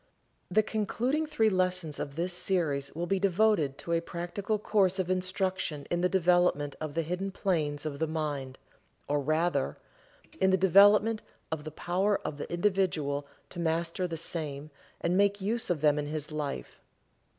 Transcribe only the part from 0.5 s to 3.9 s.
concluding three lessons of this series will be devoted